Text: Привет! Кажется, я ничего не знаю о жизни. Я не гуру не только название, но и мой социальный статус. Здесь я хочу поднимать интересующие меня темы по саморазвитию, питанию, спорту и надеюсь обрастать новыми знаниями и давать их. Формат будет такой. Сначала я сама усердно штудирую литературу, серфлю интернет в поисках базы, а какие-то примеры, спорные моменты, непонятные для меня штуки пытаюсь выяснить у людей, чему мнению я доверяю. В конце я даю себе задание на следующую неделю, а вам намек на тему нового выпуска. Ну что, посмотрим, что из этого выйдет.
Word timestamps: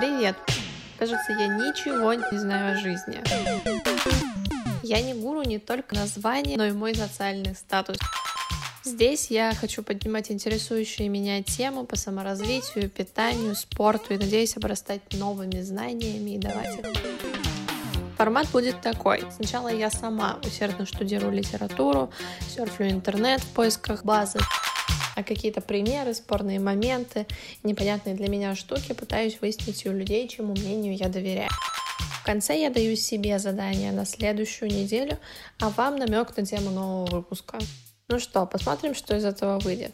Привет! 0.00 0.34
Кажется, 0.98 1.32
я 1.32 1.46
ничего 1.46 2.14
не 2.14 2.38
знаю 2.38 2.72
о 2.72 2.76
жизни. 2.78 3.20
Я 4.82 5.02
не 5.02 5.12
гуру 5.12 5.42
не 5.42 5.58
только 5.58 5.94
название, 5.94 6.56
но 6.56 6.64
и 6.64 6.72
мой 6.72 6.94
социальный 6.94 7.54
статус. 7.54 7.98
Здесь 8.82 9.30
я 9.30 9.52
хочу 9.52 9.82
поднимать 9.82 10.30
интересующие 10.30 11.10
меня 11.10 11.42
темы 11.42 11.84
по 11.84 11.96
саморазвитию, 11.96 12.88
питанию, 12.88 13.54
спорту 13.54 14.14
и 14.14 14.16
надеюсь 14.16 14.56
обрастать 14.56 15.02
новыми 15.12 15.60
знаниями 15.60 16.30
и 16.30 16.38
давать 16.38 16.78
их. 16.78 16.86
Формат 18.16 18.48
будет 18.52 18.80
такой. 18.80 19.22
Сначала 19.36 19.68
я 19.68 19.90
сама 19.90 20.38
усердно 20.42 20.86
штудирую 20.86 21.34
литературу, 21.34 22.10
серфлю 22.48 22.88
интернет 22.88 23.42
в 23.42 23.48
поисках 23.48 24.02
базы, 24.06 24.38
а 25.20 25.22
какие-то 25.22 25.60
примеры, 25.60 26.14
спорные 26.14 26.58
моменты, 26.58 27.26
непонятные 27.62 28.14
для 28.14 28.28
меня 28.28 28.54
штуки 28.54 28.92
пытаюсь 28.92 29.38
выяснить 29.40 29.86
у 29.86 29.92
людей, 29.92 30.26
чему 30.28 30.52
мнению 30.52 30.96
я 30.96 31.08
доверяю. 31.08 31.50
В 32.20 32.24
конце 32.24 32.60
я 32.60 32.70
даю 32.70 32.96
себе 32.96 33.38
задание 33.38 33.92
на 33.92 34.04
следующую 34.04 34.70
неделю, 34.70 35.18
а 35.58 35.70
вам 35.70 35.96
намек 35.96 36.36
на 36.36 36.44
тему 36.44 36.70
нового 36.70 37.06
выпуска. 37.06 37.58
Ну 38.08 38.18
что, 38.18 38.46
посмотрим, 38.46 38.94
что 38.94 39.16
из 39.16 39.24
этого 39.24 39.58
выйдет. 39.58 39.92